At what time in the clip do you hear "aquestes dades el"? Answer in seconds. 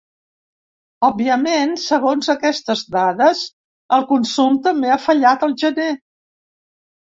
2.35-4.09